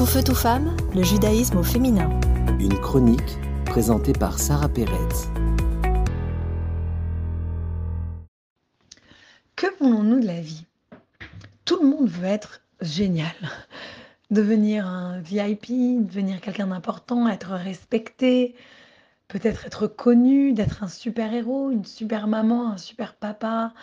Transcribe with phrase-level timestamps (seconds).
[0.00, 2.08] Tout feu, tout femme, le judaïsme au féminin.
[2.58, 3.36] Une chronique
[3.66, 4.96] présentée par Sarah Pérez.
[9.56, 10.64] Que voulons-nous de la vie?
[11.66, 13.34] Tout le monde veut être génial,
[14.30, 15.66] devenir un VIP,
[16.06, 18.54] devenir quelqu'un d'important, être respecté,
[19.28, 23.74] peut-être être connu, d'être un super héros, une super maman, un super papa,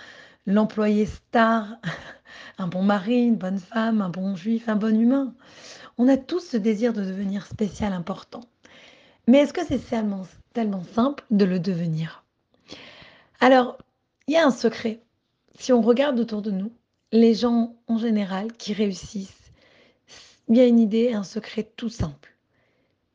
[0.47, 1.77] l'employé star,
[2.57, 5.35] un bon mari, une bonne femme, un bon juif, un bon humain.
[5.97, 8.41] On a tous ce désir de devenir spécial, important.
[9.27, 12.23] Mais est-ce que c'est tellement, tellement simple de le devenir?
[13.39, 13.77] Alors,
[14.27, 15.01] il y a un secret.
[15.57, 16.71] Si on regarde autour de nous,
[17.11, 19.51] les gens en général qui réussissent,
[20.49, 22.35] il y a une idée, un secret tout simple.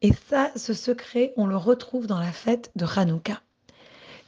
[0.03, 3.41] Et ça, ce secret, on le retrouve dans la fête de Hanouka.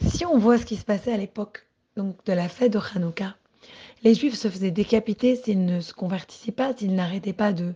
[0.07, 1.67] Si on voit ce qui se passait à l'époque
[1.97, 3.37] donc de la fête de Hanouka,
[4.05, 7.75] les Juifs se faisaient décapiter s'ils ne se convertissaient pas, s'ils n'arrêtaient pas de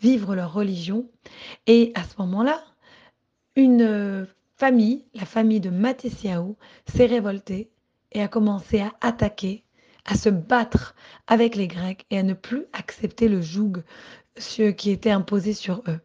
[0.00, 1.08] vivre leur religion.
[1.66, 2.62] Et à ce moment-là,
[3.56, 4.26] une
[4.56, 6.10] famille, la famille de Matthieu,
[6.86, 7.70] s'est révoltée
[8.12, 9.64] et a commencé à attaquer,
[10.04, 10.94] à se battre
[11.26, 13.82] avec les Grecs et à ne plus accepter le joug
[14.76, 16.00] qui était imposé sur eux.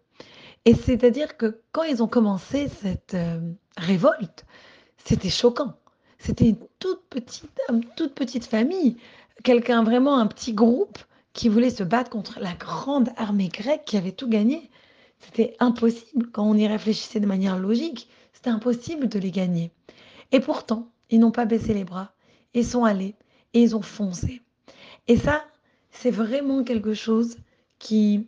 [0.65, 3.39] Et c'est-à-dire que quand ils ont commencé cette euh,
[3.77, 4.45] révolte,
[5.03, 5.73] c'était choquant.
[6.19, 7.49] C'était une toute petite,
[7.95, 8.97] toute petite famille,
[9.43, 10.99] quelqu'un vraiment un petit groupe
[11.33, 14.69] qui voulait se battre contre la grande armée grecque qui avait tout gagné.
[15.19, 18.09] C'était impossible quand on y réfléchissait de manière logique.
[18.33, 19.71] C'était impossible de les gagner.
[20.31, 22.13] Et pourtant, ils n'ont pas baissé les bras.
[22.53, 23.15] Ils sont allés
[23.53, 24.41] et ils ont foncé.
[25.07, 25.45] Et ça,
[25.91, 27.37] c'est vraiment quelque chose
[27.79, 28.27] qui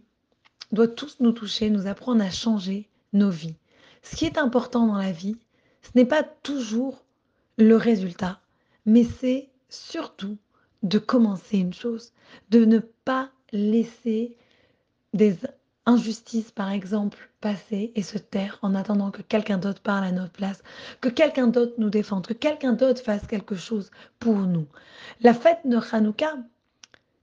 [0.71, 3.55] doit tous nous toucher, nous apprendre à changer nos vies.
[4.01, 5.38] Ce qui est important dans la vie,
[5.81, 7.03] ce n'est pas toujours
[7.57, 8.41] le résultat,
[8.85, 10.38] mais c'est surtout
[10.83, 12.13] de commencer une chose,
[12.49, 14.37] de ne pas laisser
[15.13, 15.37] des
[15.85, 20.31] injustices, par exemple, passer et se taire en attendant que quelqu'un d'autre parle à notre
[20.31, 20.63] place,
[21.01, 24.67] que quelqu'un d'autre nous défende, que quelqu'un d'autre fasse quelque chose pour nous.
[25.22, 26.35] La fête de Hanouka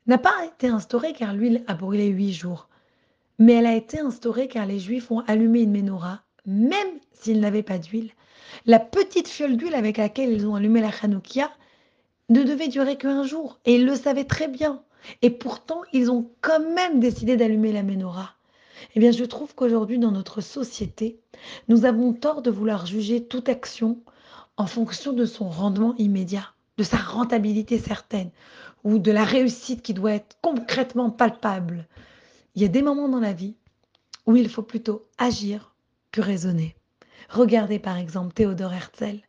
[0.07, 2.71] n'a pas été instaurée car l'huile a brûlé huit jours
[3.41, 7.63] mais elle a été instaurée car les Juifs ont allumé une menorah, même s'ils n'avaient
[7.63, 8.11] pas d'huile.
[8.67, 11.51] La petite fiole d'huile avec laquelle ils ont allumé la Hanoukia
[12.31, 14.83] ne devait durer qu'un jour, et ils le savaient très bien.
[15.23, 18.35] Et pourtant, ils ont quand même décidé d'allumer la menorah.
[18.95, 21.21] Eh bien, je trouve qu'aujourd'hui, dans notre société,
[21.69, 23.99] nous avons tort de vouloir juger toute action
[24.57, 26.47] en fonction de son rendement immédiat,
[26.77, 28.31] de sa rentabilité certaine,
[28.85, 31.87] ou de la réussite qui doit être concrètement palpable.
[32.55, 33.57] Il y a des moments dans la vie
[34.27, 35.75] où il faut plutôt agir
[36.13, 36.77] que raisonner.
[37.29, 39.21] Regardez par exemple Théodore Herzl.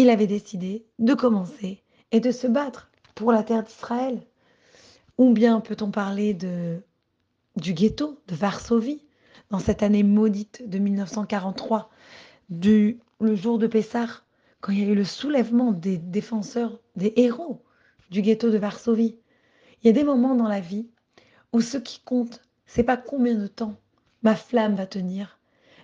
[0.00, 1.82] Il avait décidé de commencer
[2.12, 4.22] et de se battre pour la terre d'Israël.
[5.18, 9.04] Ou bien peut-on parler du ghetto de Varsovie
[9.50, 11.90] dans cette année maudite de 1943,
[12.48, 14.22] du, le jour de Pessah,
[14.60, 17.64] quand il y a eu le soulèvement des défenseurs, des héros
[18.12, 19.16] du ghetto de Varsovie?
[19.82, 20.86] Il y a des moments dans la vie
[21.52, 23.74] où ce qui compte, c'est pas combien de temps
[24.22, 25.40] ma flamme va tenir,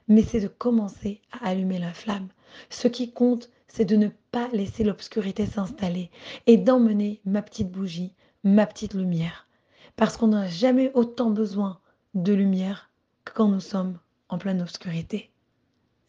[0.07, 2.29] mais c'est de commencer à allumer la flamme.
[2.71, 6.09] Ce qui compte, c'est de ne pas laisser l'obscurité s'installer
[6.47, 8.13] et d'emmener ma petite bougie,
[8.45, 9.49] ma petite lumière.
[9.97, 11.81] Parce qu'on n'a jamais autant besoin
[12.15, 12.91] de lumière
[13.25, 13.99] que quand nous sommes
[14.29, 15.33] en pleine obscurité.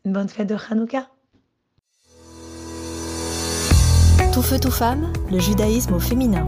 [0.05, 1.09] Une bonne fête de Hanouka.
[4.31, 6.45] Tout feu, tout femme, le judaïsme au féminin.